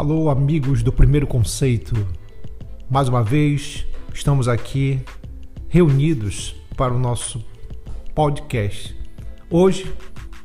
[0.00, 1.94] Alô, amigos do primeiro conceito.
[2.88, 3.84] Mais uma vez,
[4.14, 4.98] estamos aqui
[5.68, 7.44] reunidos para o nosso
[8.14, 8.96] podcast.
[9.50, 9.94] Hoje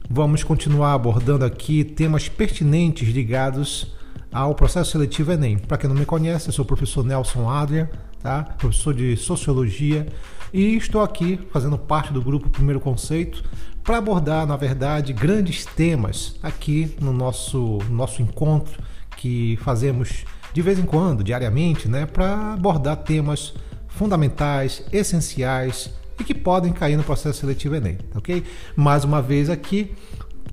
[0.09, 3.95] vamos continuar abordando aqui temas pertinentes ligados
[4.29, 5.57] ao processo seletivo Enem.
[5.57, 7.87] Para quem não me conhece, eu sou o professor Nelson Adrian,
[8.21, 8.43] tá?
[8.57, 10.05] professor de Sociologia,
[10.51, 13.41] e estou aqui fazendo parte do grupo Primeiro Conceito
[13.85, 18.83] para abordar, na verdade, grandes temas aqui no nosso, nosso encontro
[19.17, 23.53] que fazemos de vez em quando, diariamente, né, para abordar temas
[23.87, 28.43] fundamentais, essenciais e que podem cair no processo seletivo Enem, ok?
[28.75, 29.93] Mais uma vez aqui,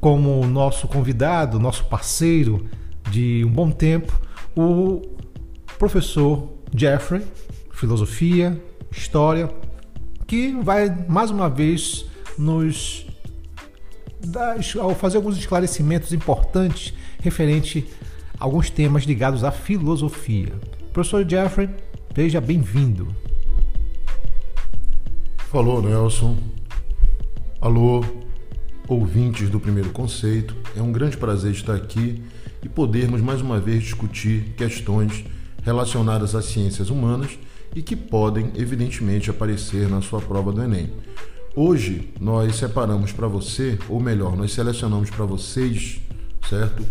[0.00, 2.66] como nosso convidado, nosso parceiro
[3.10, 4.12] de um bom tempo,
[4.56, 5.02] o
[5.78, 7.22] professor Jeffrey,
[7.72, 8.60] filosofia,
[8.90, 9.48] história,
[10.26, 12.06] que vai mais uma vez
[12.38, 13.06] nos
[14.26, 14.56] dar,
[14.96, 17.86] fazer alguns esclarecimentos importantes referente
[18.42, 20.52] alguns temas ligados à filosofia.
[20.92, 21.70] Professor Jeffrey,
[22.12, 23.06] seja bem-vindo.
[25.48, 26.36] Falou, Nelson.
[27.60, 28.04] Alô,
[28.88, 30.56] ouvintes do primeiro conceito.
[30.76, 32.20] É um grande prazer estar aqui
[32.60, 35.24] e podermos mais uma vez discutir questões
[35.62, 37.38] relacionadas às ciências humanas
[37.76, 40.90] e que podem, evidentemente, aparecer na sua prova do Enem.
[41.54, 46.00] Hoje nós separamos para você, ou melhor, nós selecionamos para vocês,
[46.50, 46.82] certo?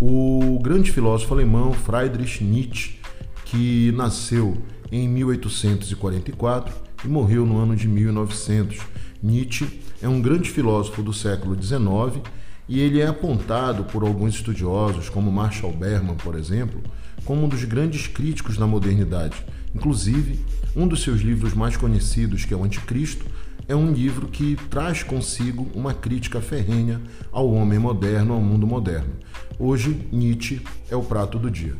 [0.00, 2.98] O grande filósofo alemão Friedrich Nietzsche,
[3.44, 4.56] que nasceu
[4.92, 8.78] em 1844 e morreu no ano de 1900.
[9.22, 12.22] Nietzsche é um grande filósofo do século XIX
[12.68, 16.80] e ele é apontado por alguns estudiosos, como Marshall Berman, por exemplo,
[17.24, 19.44] como um dos grandes críticos da modernidade.
[19.74, 20.38] Inclusive,
[20.76, 23.26] um dos seus livros mais conhecidos, que é o Anticristo,
[23.68, 29.12] é um livro que traz consigo uma crítica ferrenha ao homem moderno, ao mundo moderno.
[29.58, 31.74] Hoje, Nietzsche é o prato do dia.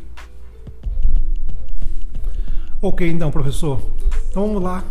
[2.83, 3.83] Ok, então, professor.
[4.29, 4.85] Então vamos lá.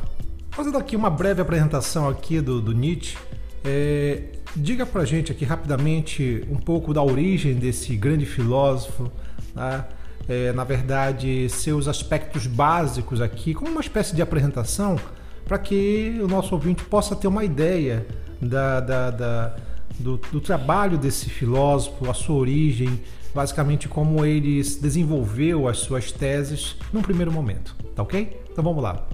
[0.49, 3.15] Fazendo aqui uma breve apresentação aqui do, do Nietzsche.
[3.63, 4.23] É,
[4.55, 9.11] diga pra gente aqui rapidamente um pouco da origem desse grande filósofo,
[9.53, 9.85] né?
[10.27, 14.99] é, na verdade, seus aspectos básicos aqui, como uma espécie de apresentação
[15.47, 18.05] para que o nosso ouvinte possa ter uma ideia
[18.41, 19.55] da, da, da
[19.97, 22.99] do, do, trabalho desse filósofo, a sua origem,
[23.33, 27.75] basicamente como ele desenvolveu as suas teses num primeiro momento.
[27.95, 28.41] Tá ok?
[28.51, 29.07] Então vamos lá.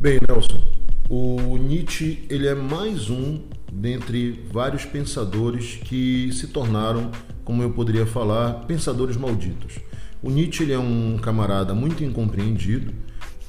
[0.00, 0.62] Bem, Nelson,
[1.10, 3.40] o Nietzsche ele é mais um
[3.72, 7.10] dentre vários pensadores que se tornaram,
[7.44, 9.74] como eu poderia falar, pensadores malditos.
[10.22, 12.94] O Nietzsche ele é um camarada muito incompreendido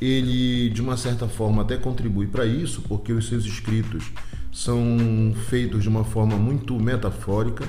[0.01, 4.11] ele de uma certa forma até contribui para isso, porque os seus escritos
[4.51, 7.65] são feitos de uma forma muito metafórica,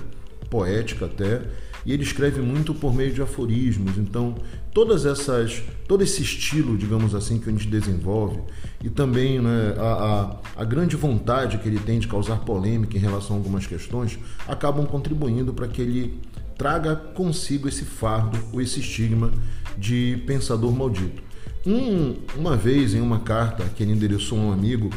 [0.48, 1.42] poética até,
[1.84, 3.96] e ele escreve muito por meio de aforismos.
[3.96, 4.34] Então,
[4.72, 8.40] todas essas, todo esse estilo, digamos assim, que a gente desenvolve,
[8.82, 13.00] e também né, a, a, a grande vontade que ele tem de causar polêmica em
[13.00, 16.20] relação a algumas questões, acabam contribuindo para que ele
[16.56, 19.30] traga consigo esse fardo ou esse estigma
[19.78, 21.29] de pensador maldito.
[21.66, 24.90] Um, uma vez, em uma carta que ele endereçou a um amigo,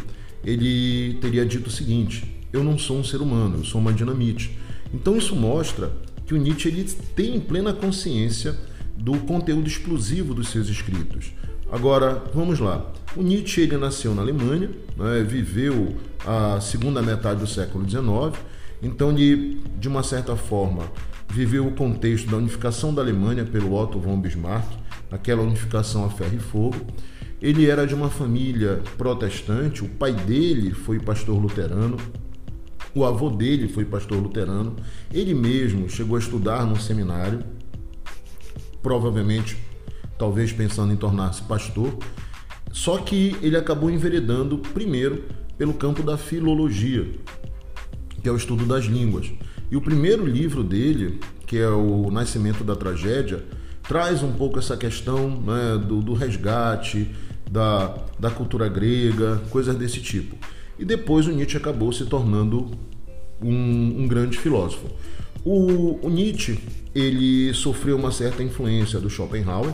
[0.44, 4.57] ele teria dito o seguinte: Eu não sou um ser humano, eu sou uma dinamite.
[4.94, 5.91] Então isso mostra
[6.25, 6.84] que o Nietzsche ele
[7.16, 8.56] tem plena consciência
[8.96, 11.34] do conteúdo explosivo dos seus escritos.
[11.72, 12.91] Agora, vamos lá.
[13.16, 18.40] O Nietzsche ele nasceu na Alemanha, né, viveu a segunda metade do século XIX,
[18.81, 20.84] então ele, de uma certa forma,
[21.29, 24.66] viveu o contexto da unificação da Alemanha pelo Otto von Bismarck,
[25.13, 26.75] aquela unificação a ferro e fogo.
[27.41, 31.97] Ele era de uma família protestante, o pai dele foi pastor luterano,
[32.96, 34.75] o avô dele foi pastor luterano,
[35.12, 37.44] ele mesmo chegou a estudar num seminário,
[38.81, 39.57] provavelmente,
[40.18, 41.97] talvez pensando em tornar-se pastor,
[42.72, 45.26] só que ele acabou enveredando primeiro
[45.58, 47.08] pelo campo da filologia,
[48.22, 49.32] que é o estudo das línguas.
[49.70, 53.43] E o primeiro livro dele, que é o Nascimento da Tragédia,
[53.88, 57.09] traz um pouco essa questão né, do, do, resgate
[57.50, 60.35] da, da cultura grega, coisas desse tipo.
[60.80, 62.72] E depois o Nietzsche acabou se tornando
[63.41, 64.88] um, um grande filósofo.
[65.46, 66.59] O, o, Nietzsche
[66.96, 69.74] ele sofreu uma certa influência do Schopenhauer,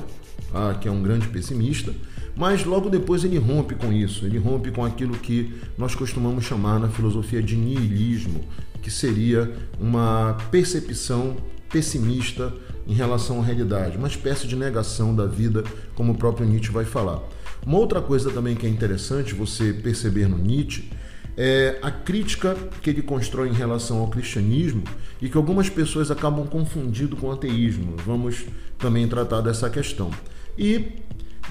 [0.54, 1.94] ah, que é um grande pessimista,
[2.36, 6.80] mas logo depois ele rompe com isso, ele rompe com aquilo que nós costumamos chamar
[6.80, 8.42] na filosofia de niilismo,
[8.82, 11.38] que seria uma percepção
[11.70, 12.52] pessimista
[12.90, 15.64] em relação à realidade, uma espécie de negação da vida,
[15.94, 17.22] como o próprio Nietzsche vai falar.
[17.64, 20.90] Uma outra coisa também que é interessante você perceber no Nietzsche
[21.38, 24.84] é a crítica que ele constrói em relação ao cristianismo
[25.22, 27.96] e que algumas pessoas acabam confundindo com ateísmo.
[28.04, 28.46] Vamos
[28.80, 30.10] também tratar dessa questão.
[30.58, 30.94] E,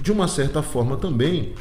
[0.02, 1.54] de uma certa forma também,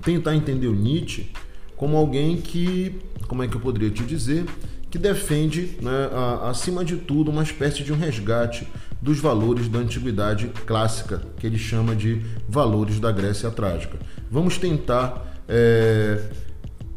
[0.00, 1.32] tentar entender o Nietzsche
[1.76, 4.46] como alguém que, como é que eu poderia te dizer,
[4.96, 8.66] que defende, né, a, acima de tudo, uma espécie de um resgate
[9.00, 13.98] dos valores da antiguidade clássica, que ele chama de valores da Grécia trágica.
[14.30, 16.30] Vamos tentar é,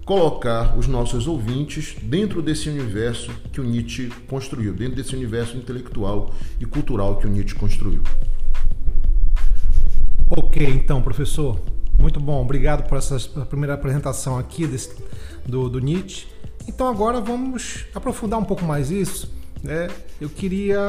[0.06, 6.34] colocar os nossos ouvintes dentro desse universo que o Nietzsche construiu, dentro desse universo intelectual
[6.58, 8.02] e cultural que o Nietzsche construiu.
[10.30, 11.60] Ok, então, professor,
[12.00, 14.96] muito bom, obrigado por essa primeira apresentação aqui desse,
[15.46, 16.39] do, do Nietzsche.
[16.70, 19.34] Então agora vamos aprofundar um pouco mais isso.
[19.64, 19.88] Né?
[20.22, 20.80] Eu queria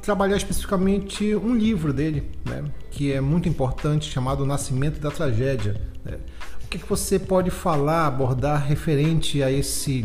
[0.00, 2.62] trabalhar especificamente um livro dele, né?
[2.88, 5.74] que é muito importante, chamado Nascimento da Tragédia.
[6.04, 6.18] Né?
[6.62, 10.04] O que, que você pode falar, abordar referente a esse,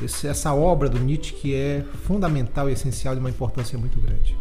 [0.00, 4.36] esse, essa obra do Nietzsche que é fundamental e essencial de uma importância muito grande?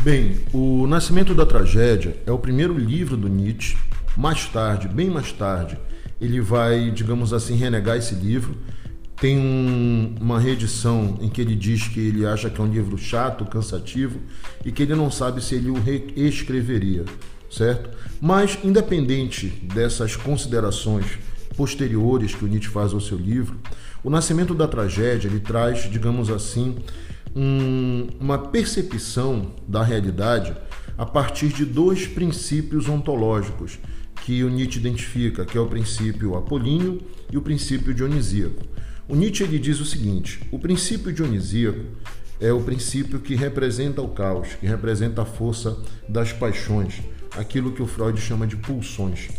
[0.00, 3.76] Bem, o Nascimento da Tragédia é o primeiro livro do Nietzsche.
[4.16, 5.76] Mais tarde, bem mais tarde,
[6.20, 8.56] ele vai, digamos assim, renegar esse livro.
[9.20, 12.96] Tem um, uma reedição em que ele diz que ele acha que é um livro
[12.96, 14.20] chato, cansativo
[14.64, 17.04] e que ele não sabe se ele o reescreveria,
[17.50, 17.90] certo?
[18.20, 21.18] Mas, independente dessas considerações
[21.56, 23.58] posteriores que o Nietzsche faz ao seu livro,
[24.04, 26.76] o Nascimento da Tragédia ele traz, digamos assim,
[27.34, 30.56] um, uma percepção da realidade
[30.96, 33.78] a partir de dois princípios ontológicos
[34.28, 37.00] que o Nietzsche identifica, que é o princípio apolíneo
[37.32, 38.62] e o princípio dionisíaco.
[39.08, 41.82] O Nietzsche ele diz o seguinte: o princípio dionisíaco
[42.38, 47.00] é o princípio que representa o caos, que representa a força das paixões,
[47.38, 49.30] aquilo que o Freud chama de pulsões.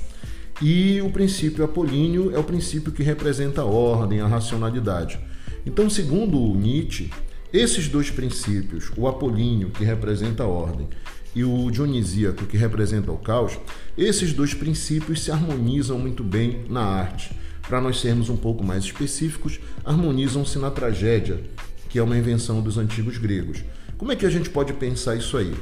[0.59, 5.19] E o princípio apolíneo é o princípio que representa a ordem, a racionalidade.
[5.67, 7.11] Então, segundo Nietzsche,
[7.53, 10.87] esses dois princípios, o apolíneo, que representa a ordem,
[11.35, 13.57] e o dionisíaco, que representa o caos,
[13.97, 17.31] esses dois princípios se harmonizam muito bem na arte.
[17.67, 21.39] Para nós sermos um pouco mais específicos, harmonizam-se na tragédia,
[21.87, 23.63] que é uma invenção dos antigos gregos.
[23.97, 25.53] Como é que a gente pode pensar isso aí?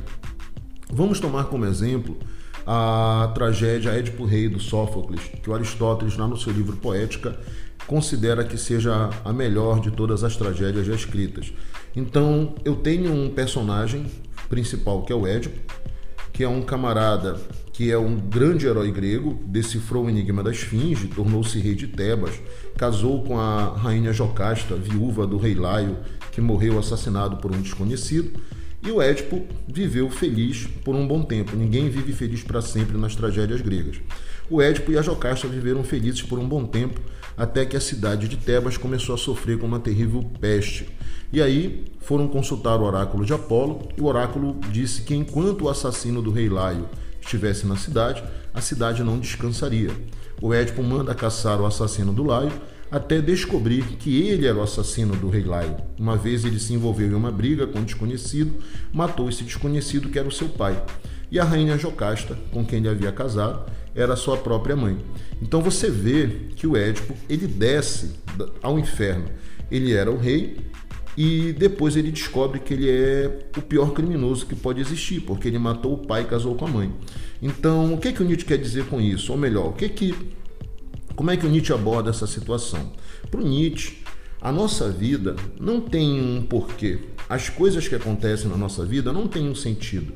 [0.89, 2.17] Vamos tomar como exemplo
[2.65, 7.37] a tragédia Édipo Rei do Sófocles, que o Aristóteles, lá no seu livro Poética,
[7.85, 11.51] considera que seja a melhor de todas as tragédias já escritas.
[11.95, 14.05] Então, eu tenho um personagem
[14.49, 15.59] principal, que é o Édipo,
[16.33, 17.39] que é um camarada
[17.77, 22.33] que é um grande herói grego, decifrou o enigma da esfinge, tornou-se rei de Tebas,
[22.75, 25.95] casou com a rainha Jocasta, viúva do rei Laio,
[26.31, 28.31] que morreu assassinado por um desconhecido,
[28.83, 31.55] e o Édipo viveu feliz por um bom tempo.
[31.55, 33.97] Ninguém vive feliz para sempre nas tragédias gregas.
[34.49, 36.99] O Édipo e a Jocasta viveram felizes por um bom tempo,
[37.37, 40.87] até que a cidade de Tebas começou a sofrer com uma terrível peste.
[41.31, 45.69] E aí foram consultar o oráculo de Apolo, e o oráculo disse que enquanto o
[45.69, 46.87] assassino do rei Laio
[47.21, 49.91] estivesse na cidade, a cidade não descansaria.
[50.41, 52.53] O Édipo manda caçar o assassino do Laio,
[52.89, 55.75] até descobrir que ele era o assassino do rei Laio.
[55.99, 58.55] Uma vez ele se envolveu em uma briga com um desconhecido,
[58.93, 60.81] matou esse desconhecido que era o seu pai.
[61.29, 64.97] E a rainha Jocasta, com quem ele havia casado, era sua própria mãe.
[65.41, 68.11] Então você vê que o Édipo ele desce
[68.61, 69.25] ao inferno.
[69.69, 70.57] Ele era o rei
[71.17, 75.57] e depois ele descobre que ele é o pior criminoso que pode existir, porque ele
[75.57, 76.93] matou o pai e casou com a mãe.
[77.41, 79.31] Então, o que que o Nietzsche quer dizer com isso?
[79.31, 80.13] Ou melhor, o que que
[81.15, 82.91] como é que o Nietzsche aborda essa situação?
[83.31, 84.03] Para o Nietzsche,
[84.39, 86.99] a nossa vida não tem um porquê.
[87.27, 90.13] As coisas que acontecem na nossa vida não têm um sentido.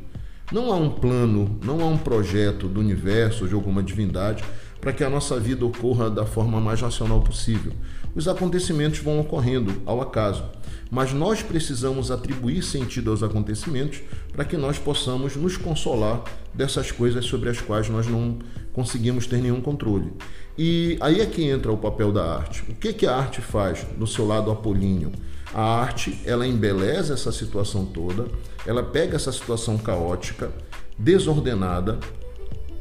[0.52, 4.44] Não há um plano, não há um projeto do universo de alguma divindade
[4.80, 7.74] para que a nossa vida ocorra da forma mais racional possível.
[8.14, 10.44] Os acontecimentos vão ocorrendo ao acaso,
[10.90, 14.02] mas nós precisamos atribuir sentido aos acontecimentos
[14.34, 18.38] para que nós possamos nos consolar dessas coisas sobre as quais nós não
[18.74, 20.12] conseguimos ter nenhum controle.
[20.58, 22.64] E aí é que entra o papel da arte.
[22.70, 25.12] O que, que a arte faz no seu lado apolíneo?
[25.54, 28.26] A arte, ela embeleza essa situação toda,
[28.66, 30.52] ela pega essa situação caótica,
[30.98, 32.00] desordenada,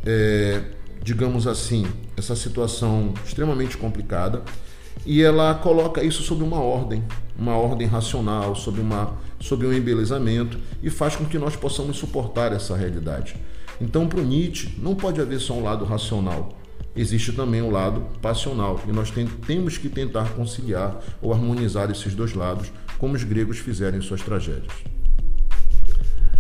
[0.04, 0.62] é,
[1.02, 4.42] digamos assim, essa situação extremamente complicada,
[5.04, 7.02] e ela coloca isso sob uma ordem,
[7.38, 9.14] uma ordem racional, sob, uma,
[9.50, 13.34] um embelezamento, e faz com que nós possamos suportar essa realidade.
[13.80, 16.50] Então, para o Nietzsche, não pode haver só um lado racional,
[16.94, 22.14] existe também o lado passional, e nós tem, temos que tentar conciliar ou harmonizar esses
[22.14, 24.72] dois lados, como os gregos fizeram em suas tragédias.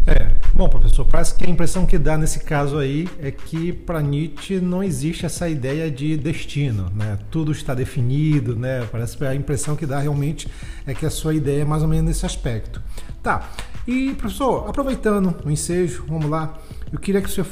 [0.06, 4.02] É, Bom, professor, parece que a impressão que dá nesse caso aí é que para
[4.02, 7.18] Nietzsche não existe essa ideia de destino, né?
[7.30, 8.86] Tudo está definido, né?
[8.90, 10.48] Parece que a impressão que dá realmente
[10.86, 12.82] é que a sua ideia é mais ou menos nesse aspecto.
[13.22, 13.48] Tá.
[13.86, 16.58] E professor, aproveitando o ensejo, vamos lá.
[16.92, 17.48] Eu queria que o senhor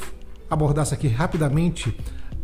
[0.49, 1.95] abordasse aqui rapidamente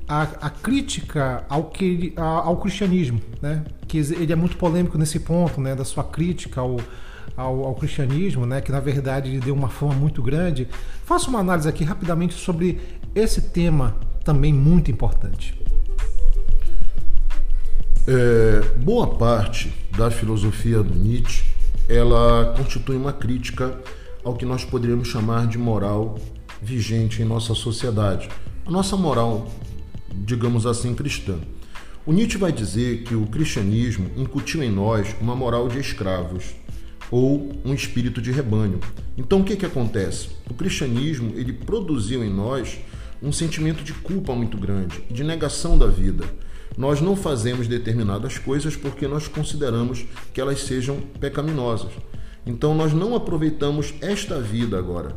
[0.08, 3.64] a, a crítica ao, que, ao cristianismo, né?
[3.88, 5.76] Que ele é muito polêmico nesse ponto, né?
[5.76, 6.78] Da sua crítica ao
[7.36, 10.68] ao, ao, cristianismo, né, que na verdade deu uma fama muito grande.
[11.04, 12.80] Faça uma análise aqui rapidamente sobre
[13.14, 15.60] esse tema também muito importante.
[18.08, 21.56] É, boa parte da filosofia do Nietzsche
[21.88, 23.80] ela constitui uma crítica
[24.24, 26.18] ao que nós poderíamos chamar de moral
[26.62, 28.28] vigente em nossa sociedade,
[28.66, 29.48] a nossa moral,
[30.12, 31.38] digamos assim, cristã.
[32.06, 36.56] O Nietzsche vai dizer que o cristianismo incutiu em nós uma moral de escravos,
[37.12, 38.80] ou um espírito de rebanho.
[39.18, 40.30] Então o que, que acontece?
[40.50, 42.80] O cristianismo ele produziu em nós
[43.22, 46.26] um sentimento de culpa muito grande, de negação da vida.
[46.78, 51.92] Nós não fazemos determinadas coisas porque nós consideramos que elas sejam pecaminosas.
[52.46, 55.16] Então nós não aproveitamos esta vida agora.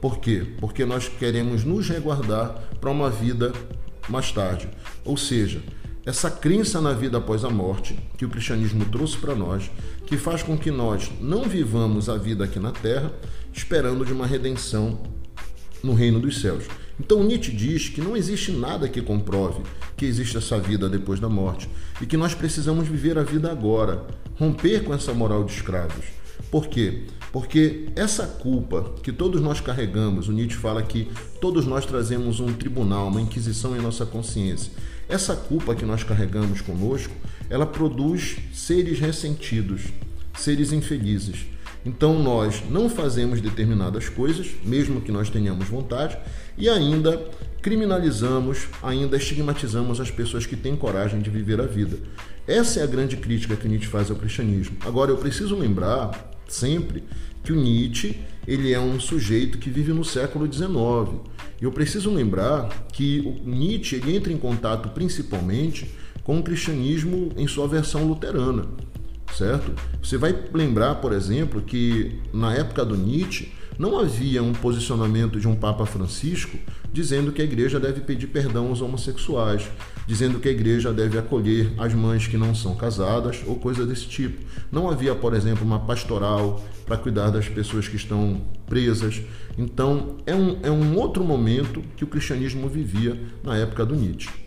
[0.00, 0.44] Por quê?
[0.58, 3.52] Porque nós queremos nos reguardar para uma vida
[4.08, 4.68] mais tarde.
[5.04, 5.62] Ou seja,
[6.04, 9.70] essa crença na vida após a morte que o cristianismo trouxe para nós,
[10.12, 13.10] que faz com que nós não vivamos a vida aqui na terra
[13.50, 15.00] esperando de uma redenção
[15.82, 16.64] no reino dos céus.
[17.00, 19.62] Então Nietzsche diz que não existe nada que comprove
[19.96, 21.66] que existe essa vida depois da morte
[21.98, 24.06] e que nós precisamos viver a vida agora,
[24.38, 26.04] romper com essa moral de escravos.
[26.50, 27.04] Por quê?
[27.32, 32.52] Porque essa culpa que todos nós carregamos, o Nietzsche fala que todos nós trazemos um
[32.52, 34.72] tribunal, uma inquisição em nossa consciência.
[35.08, 37.14] Essa culpa que nós carregamos conosco,
[37.52, 39.82] ela produz seres ressentidos,
[40.34, 41.44] seres infelizes.
[41.84, 46.16] Então nós não fazemos determinadas coisas, mesmo que nós tenhamos vontade,
[46.56, 47.22] e ainda
[47.60, 51.98] criminalizamos, ainda estigmatizamos as pessoas que têm coragem de viver a vida.
[52.46, 54.78] Essa é a grande crítica que Nietzsche faz ao cristianismo.
[54.86, 57.04] Agora eu preciso lembrar sempre
[57.44, 61.20] que o Nietzsche ele é um sujeito que vive no século XIX.
[61.60, 67.30] E eu preciso lembrar que o Nietzsche ele entra em contato principalmente com o cristianismo
[67.36, 68.66] em sua versão luterana,
[69.36, 69.72] certo?
[70.02, 75.48] Você vai lembrar, por exemplo, que na época do Nietzsche não havia um posicionamento de
[75.48, 76.58] um Papa Francisco
[76.92, 79.68] dizendo que a igreja deve pedir perdão aos homossexuais,
[80.06, 84.06] dizendo que a igreja deve acolher as mães que não são casadas ou coisa desse
[84.06, 84.42] tipo.
[84.70, 89.22] Não havia, por exemplo, uma pastoral para cuidar das pessoas que estão presas.
[89.56, 94.41] Então, é um, é um outro momento que o cristianismo vivia na época do Nietzsche.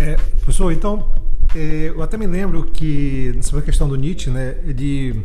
[0.00, 1.10] É, professor, então,
[1.54, 5.24] é, eu até me lembro que, sobre a questão do Nietzsche, né, ele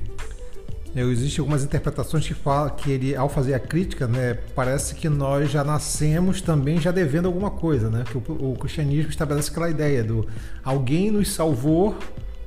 [0.95, 5.51] Existem algumas interpretações que falam que ele, ao fazer a crítica, né, parece que nós
[5.51, 8.05] já nascemos também já devendo alguma coisa, né?
[8.09, 10.25] Que o, o cristianismo estabelece aquela ideia do
[10.63, 11.97] alguém nos salvou,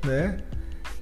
[0.02, 0.38] né?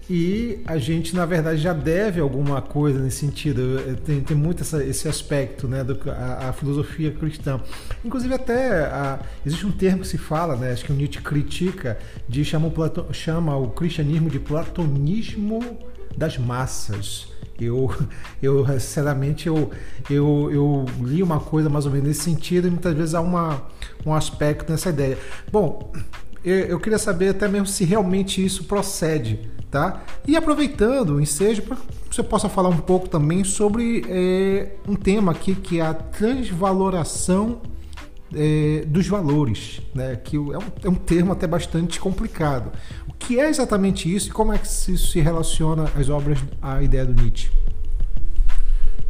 [0.09, 3.63] E a gente, na verdade, já deve alguma coisa nesse sentido.
[4.05, 5.83] Tem, tem muito essa, esse aspecto, né?
[5.83, 7.61] Do, a, filosofia cristã.
[8.05, 10.71] Inclusive, até a, existe um termo que se fala, né?
[10.71, 11.99] Acho que o Nietzsche critica,
[12.29, 15.61] de chama o, chama o cristianismo de platonismo
[16.17, 17.29] das massas.
[17.61, 17.93] Eu,
[18.41, 19.73] eu sinceramente, eu,
[20.09, 23.63] eu, eu li uma coisa mais ou menos nesse sentido e muitas vezes há uma,
[24.05, 25.19] um aspecto nessa ideia.
[25.51, 25.91] Bom,
[26.45, 30.03] eu, eu queria saber até mesmo se realmente isso procede, tá?
[30.27, 31.77] E aproveitando o ensejo, para
[32.11, 37.61] você possa falar um pouco também sobre é, um tema aqui que é a transvaloração
[38.35, 40.17] é, dos valores, né?
[40.17, 42.73] que é um, é um termo até bastante complicado.
[43.09, 46.83] O que é exatamente isso e como é que isso se relaciona às obras, à
[46.83, 47.51] ideia do Nietzsche?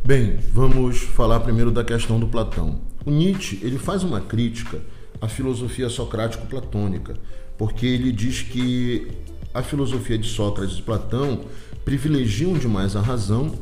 [0.05, 2.81] Bem, vamos falar primeiro da questão do Platão.
[3.05, 4.81] O Nietzsche ele faz uma crítica
[5.21, 7.15] à filosofia socrático-platônica,
[7.59, 9.09] porque ele diz que
[9.59, 11.41] a filosofia de Sócrates e Platão
[11.85, 13.53] privilegiam demais a razão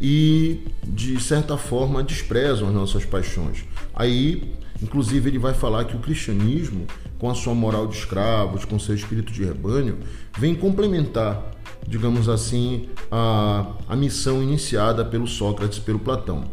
[0.00, 3.64] e, de certa forma, desprezam as nossas paixões.
[3.94, 6.86] Aí Inclusive, ele vai falar que o cristianismo,
[7.18, 9.98] com a sua moral de escravos, com seu espírito de rebanho,
[10.36, 11.52] vem complementar,
[11.86, 16.44] digamos assim, a, a missão iniciada pelo Sócrates, pelo Platão.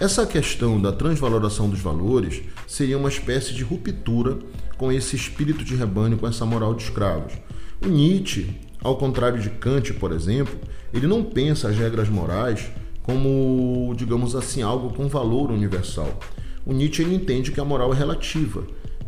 [0.00, 4.38] Essa questão da transvaloração dos valores seria uma espécie de ruptura
[4.76, 7.34] com esse espírito de rebanho, com essa moral de escravos.
[7.82, 8.50] O Nietzsche,
[8.82, 10.56] ao contrário de Kant, por exemplo,
[10.92, 12.70] ele não pensa as regras morais
[13.02, 16.18] como, digamos assim, algo com valor universal
[16.66, 18.66] o Nietzsche entende que a moral é relativa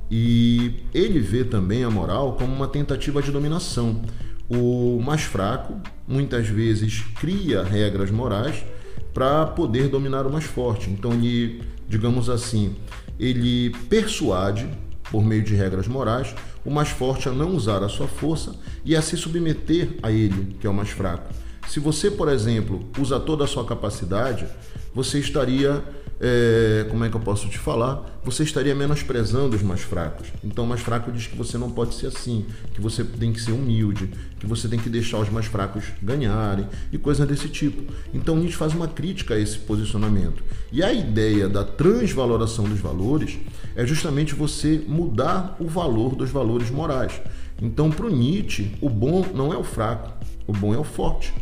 [0.09, 4.01] e ele vê também a moral como uma tentativa de dominação.
[4.49, 5.75] O mais fraco
[6.07, 8.65] muitas vezes cria regras morais
[9.13, 10.89] para poder dominar o mais forte.
[10.89, 12.77] Então ele, digamos assim,
[13.19, 14.69] ele persuade
[15.11, 16.33] por meio de regras morais
[16.65, 20.57] o mais forte a não usar a sua força e a se submeter a ele,
[20.61, 21.33] que é o mais fraco.
[21.69, 24.47] Se você, por exemplo, usa toda a sua capacidade,
[24.95, 25.85] você estaria
[26.21, 28.21] é, como é que eu posso te falar?
[28.25, 30.29] Você estaria menosprezando os mais fracos.
[30.43, 32.45] Então, o mais fraco diz que você não pode ser assim,
[32.75, 36.67] que você tem que ser humilde, que você tem que deixar os mais fracos ganharem
[36.93, 37.93] e coisas desse tipo.
[38.13, 40.43] Então, Nietzsche faz uma crítica a esse posicionamento.
[40.73, 43.39] E a ideia da transvaloração dos valores
[43.77, 47.21] é justamente você mudar o valor dos valores morais.
[47.63, 50.13] Então, para o Nietzsche, o bom não é o fraco,
[50.47, 51.33] o bom é o forte.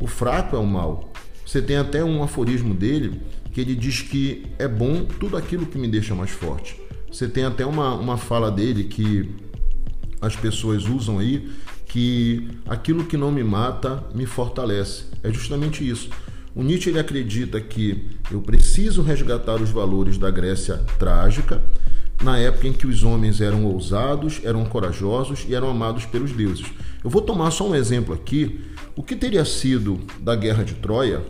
[0.00, 1.12] O fraco é o mal.
[1.44, 3.20] Você tem até um aforismo dele
[3.56, 6.78] que ele diz que é bom tudo aquilo que me deixa mais forte.
[7.10, 9.30] Você tem até uma, uma fala dele que
[10.20, 11.50] as pessoas usam aí,
[11.86, 15.04] que aquilo que não me mata me fortalece.
[15.22, 16.10] É justamente isso.
[16.54, 21.64] O Nietzsche ele acredita que eu preciso resgatar os valores da Grécia trágica,
[22.22, 26.66] na época em que os homens eram ousados, eram corajosos e eram amados pelos deuses.
[27.02, 28.60] Eu vou tomar só um exemplo aqui.
[28.94, 31.24] O que teria sido da Guerra de Troia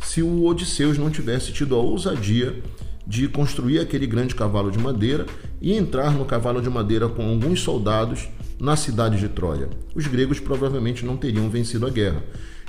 [0.00, 2.62] se o Odisseus não tivesse tido a ousadia
[3.06, 5.24] de construir aquele grande cavalo de madeira
[5.60, 8.28] e entrar no cavalo de madeira com alguns soldados
[8.60, 9.68] na cidade de Troia.
[9.94, 12.22] Os gregos provavelmente não teriam vencido a guerra.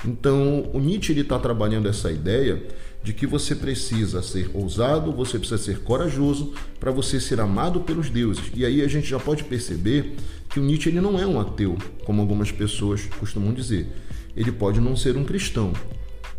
[0.06, 2.64] Então, o Nietzsche está trabalhando essa ideia
[3.04, 8.10] de que você precisa ser ousado, você precisa ser corajoso para você ser amado pelos
[8.10, 8.44] deuses.
[8.56, 10.16] E aí a gente já pode perceber
[10.50, 13.88] que o Nietzsche ele não é um ateu, como algumas pessoas costumam dizer.
[14.36, 15.74] Ele pode não ser um cristão,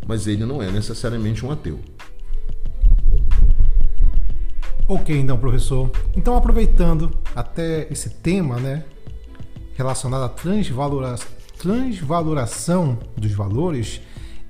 [0.07, 1.79] mas ele não é necessariamente um ateu.
[4.87, 5.89] Ok, então, professor.
[6.15, 8.83] Então, aproveitando até esse tema, né,
[9.75, 11.15] relacionado à transvalora
[11.57, 14.01] transvaloração dos valores,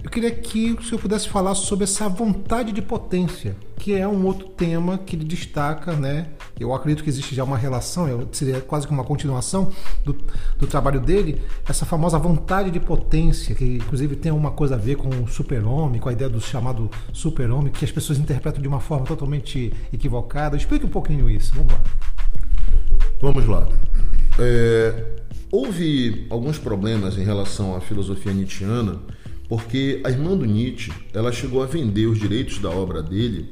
[0.01, 4.25] eu queria que o senhor pudesse falar sobre essa vontade de potência, que é um
[4.25, 6.27] outro tema que ele destaca, né?
[6.61, 9.71] Eu acredito que existe já uma relação, seria quase que uma continuação
[10.03, 10.15] do,
[10.57, 14.95] do trabalho dele, essa famosa vontade de potência, que inclusive tem uma coisa a ver
[14.95, 18.79] com o super-homem, com a ideia do chamado super-homem, que as pessoas interpretam de uma
[18.79, 20.55] forma totalmente equivocada.
[20.55, 21.81] Explique um pouquinho isso, vamos lá.
[23.21, 23.67] Vamos lá.
[24.39, 28.99] É, houve alguns problemas em relação à filosofia nietzschiana
[29.51, 33.49] porque a irmã do Nietzsche ela chegou a vender os direitos da obra dele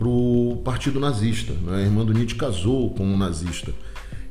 [0.00, 1.52] para o partido nazista.
[1.52, 1.76] Né?
[1.76, 3.70] A irmã do Nietzsche casou com um nazista.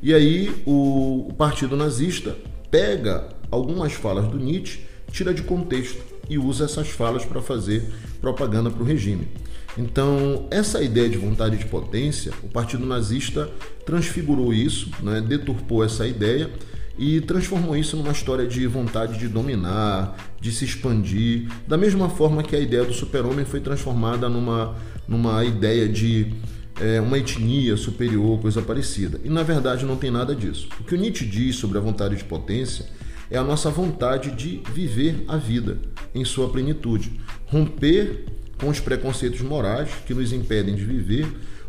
[0.02, 2.36] E aí o, o partido nazista
[2.72, 4.80] pega algumas falas do Nietzsche,
[5.12, 7.88] tira de contexto e usa essas falas para fazer
[8.20, 9.28] propaganda para o regime.
[9.78, 13.48] Então, essa ideia de vontade de potência, o partido nazista
[13.86, 15.20] transfigurou isso, né?
[15.20, 16.50] deturpou essa ideia
[16.98, 22.42] e transformou isso numa história de vontade de dominar, de se expandir, da mesma forma
[22.42, 24.76] que a ideia do super-homem foi transformada numa,
[25.10, 26.32] numa ideia de
[26.80, 29.20] é, uma etnia superior, coisa parecida.
[29.24, 30.68] E na verdade não tem nada disso.
[30.80, 32.86] O que o Nietzsche diz sobre a vontade de potência
[33.30, 35.78] é a nossa vontade de viver a vida
[36.14, 38.24] em sua plenitude, romper
[38.58, 41.26] com os preconceitos morais que nos impedem de viver,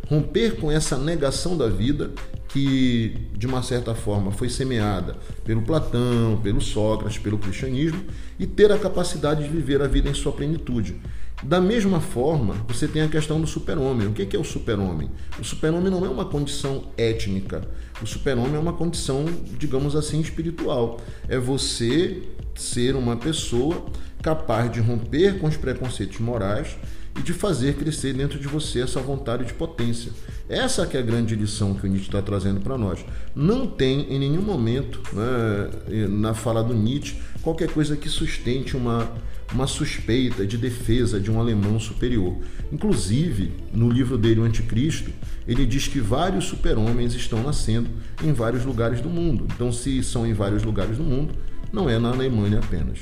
[0.08, 2.12] romper com essa negação da vida
[2.50, 8.04] que, de uma certa forma, foi semeada pelo Platão, pelo Sócrates, pelo cristianismo,
[8.38, 11.00] e ter a capacidade de viver a vida em sua plenitude.
[11.44, 14.08] Da mesma forma, você tem a questão do super-homem.
[14.08, 15.10] O que é o super-homem?
[15.40, 17.68] O super-homem não é uma condição étnica.
[18.02, 19.26] O super-homem é uma condição,
[19.58, 21.00] digamos assim, espiritual.
[21.28, 22.24] É você
[22.54, 23.86] ser uma pessoa
[24.22, 26.78] capaz de romper com os preconceitos morais
[27.18, 30.12] e de fazer crescer dentro de você essa vontade de potência.
[30.48, 33.04] Essa que é a grande lição que o Nietzsche está trazendo para nós.
[33.36, 39.12] Não tem em nenhum momento né, na fala do Nietzsche qualquer coisa que sustente uma,
[39.54, 42.38] uma suspeita de defesa de um alemão superior.
[42.72, 45.12] Inclusive, no livro dele, O Anticristo,
[45.48, 47.90] ele diz que vários super-homens estão nascendo
[48.24, 49.48] em vários lugares do mundo.
[49.54, 51.34] Então, se são em vários lugares do mundo,
[51.72, 53.00] não é na Alemanha apenas.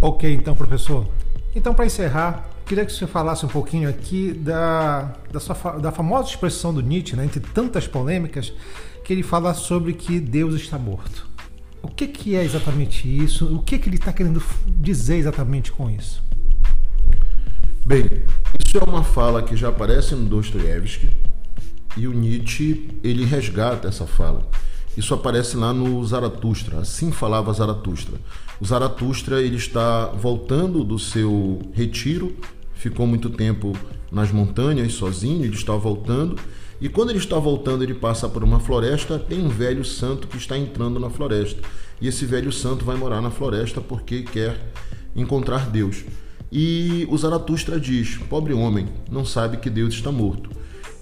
[0.00, 1.08] Ok, então, professor.
[1.54, 6.28] Então, para encerrar, queria que você falasse um pouquinho aqui da, da, sua, da famosa
[6.28, 8.52] expressão do Nietzsche, né, entre tantas polêmicas,
[9.04, 11.29] que ele fala sobre que Deus está morto.
[11.82, 13.46] O que, que é exatamente isso?
[13.54, 16.22] O que, que ele está querendo dizer exatamente com isso?
[17.84, 18.04] Bem,
[18.64, 21.08] isso é uma fala que já aparece no Dostoiévski
[21.96, 24.46] e o Nietzsche ele resgata essa fala.
[24.96, 28.18] Isso aparece lá no Zaratustra, assim falava Zaratustra.
[28.60, 32.36] O Zaratustra ele está voltando do seu retiro,
[32.74, 33.76] ficou muito tempo
[34.12, 36.36] nas montanhas sozinho, ele está voltando,
[36.80, 40.36] e quando ele está voltando, ele passa por uma floresta, tem um velho santo que
[40.36, 41.60] está entrando na floresta.
[42.00, 44.58] E esse velho santo vai morar na floresta porque quer
[45.14, 46.04] encontrar Deus.
[46.50, 50.50] E o Zaratustra diz: Pobre homem, não sabe que Deus está morto.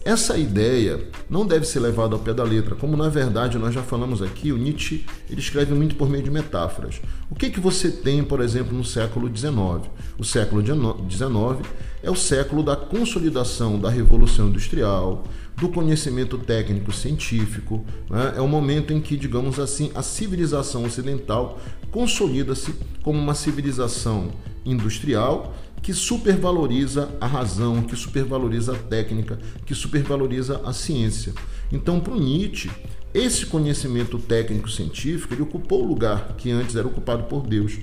[0.05, 3.83] Essa ideia não deve ser levada ao pé da letra, como na verdade nós já
[3.83, 7.01] falamos aqui, o Nietzsche ele escreve muito por meio de metáforas.
[7.31, 9.91] O que, que você tem, por exemplo, no século XIX?
[10.17, 11.69] O século XIX
[12.03, 15.25] é o século da consolidação da Revolução Industrial,
[15.59, 18.35] do conhecimento técnico científico, né?
[18.37, 21.59] é o momento em que, digamos assim, a civilização ocidental
[21.91, 24.31] consolida-se como uma civilização
[24.65, 31.33] industrial que supervaloriza a razão, que supervaloriza a técnica, que supervaloriza a ciência.
[31.73, 32.71] Então, para o Nietzsche,
[33.15, 37.79] esse conhecimento técnico-científico ele ocupou o lugar que antes era ocupado por Deus.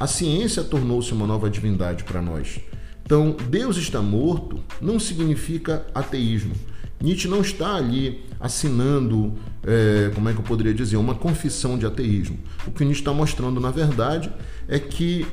[0.00, 2.60] A ciência tornou-se uma nova divindade para nós.
[3.04, 6.54] Então, Deus está morto não significa ateísmo.
[7.00, 9.34] Nietzsche não está ali assinando,
[9.64, 12.38] é, como é que eu poderia dizer, uma confissão de ateísmo.
[12.66, 14.32] O que Nietzsche está mostrando, na verdade,
[14.66, 15.26] é que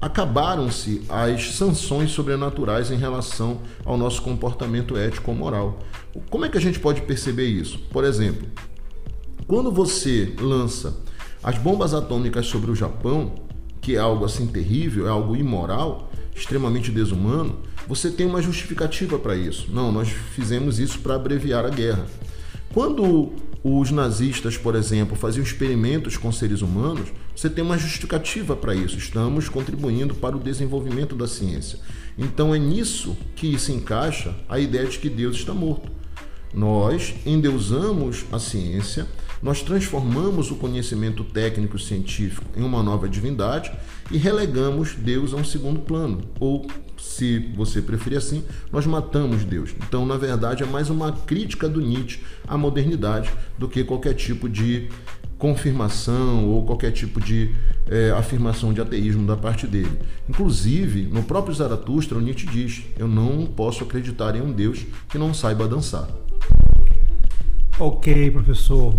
[0.00, 5.78] acabaram-se as sanções sobrenaturais em relação ao nosso comportamento ético-moral.
[6.28, 7.78] Como é que a gente pode perceber isso?
[7.90, 8.48] Por exemplo,
[9.46, 10.96] quando você lança
[11.42, 13.34] as bombas atômicas sobre o Japão,
[13.80, 19.36] que é algo assim terrível, é algo imoral, extremamente desumano, você tem uma justificativa para
[19.36, 19.68] isso.
[19.70, 22.06] Não, nós fizemos isso para abreviar a guerra.
[22.72, 23.32] Quando
[23.64, 28.98] os nazistas, por exemplo, faziam experimentos com seres humanos, você tem uma justificativa para isso.
[28.98, 31.78] Estamos contribuindo para o desenvolvimento da ciência.
[32.18, 35.90] Então é nisso que se encaixa a ideia de que Deus está morto.
[36.52, 39.06] Nós endeusamos a ciência,
[39.42, 43.72] nós transformamos o conhecimento técnico científico em uma nova divindade
[44.10, 46.66] e relegamos Deus a um segundo plano, ou
[47.02, 49.74] se você preferir assim, nós matamos Deus.
[49.86, 54.48] Então, na verdade, é mais uma crítica do Nietzsche à modernidade do que qualquer tipo
[54.48, 54.88] de
[55.36, 57.52] confirmação ou qualquer tipo de
[57.88, 59.98] é, afirmação de ateísmo da parte dele.
[60.28, 65.18] Inclusive, no próprio Zaratustra, o Nietzsche diz: Eu não posso acreditar em um Deus que
[65.18, 66.08] não saiba dançar.
[67.80, 68.94] Ok, professor.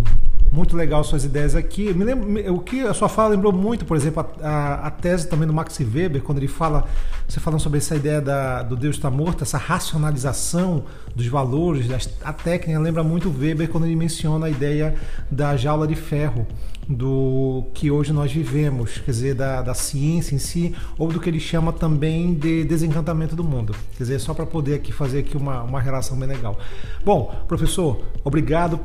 [0.53, 1.91] Muito legal suas ideias aqui.
[1.95, 5.27] Me lembro, o que a sua fala lembrou muito, por exemplo, a, a, a, tese
[5.27, 6.85] também do Max Weber, quando ele fala,
[7.27, 10.83] você falando sobre essa ideia da, do Deus está morto, essa racionalização
[11.15, 11.87] dos valores,
[12.23, 14.93] a técnica lembra muito Weber quando ele menciona a ideia
[15.31, 16.45] da jaula de ferro
[16.87, 21.31] do que hoje nós vivemos, quer dizer, da, da ciência em si, ou do que
[21.31, 23.75] ele chama também de desencantamento do mundo.
[23.97, 26.59] Quer dizer, só para poder aqui fazer aqui uma, uma relação bem legal.
[27.03, 28.77] Bom, professor, obrigado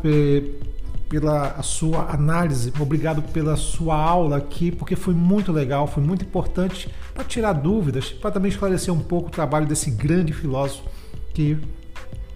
[1.09, 6.88] pela sua análise, obrigado pela sua aula aqui, porque foi muito legal, foi muito importante
[7.14, 10.85] para tirar dúvidas, para também esclarecer um pouco o trabalho desse grande filósofo
[11.33, 11.57] que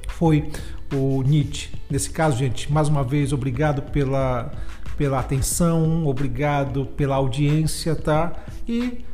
[0.09, 0.49] foi
[0.95, 1.71] o Nietzsche.
[1.91, 4.53] Nesse caso, gente, mais uma vez, obrigado pela,
[4.97, 8.33] pela atenção, obrigado pela audiência, tá?
[8.69, 9.05] E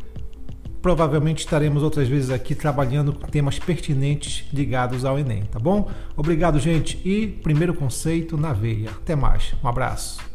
[0.81, 5.91] Provavelmente estaremos outras vezes aqui trabalhando com temas pertinentes ligados ao Enem, tá bom?
[6.17, 8.91] Obrigado, gente, e primeiro conceito na veia.
[8.91, 9.55] Até mais.
[9.63, 10.28] Um abraço.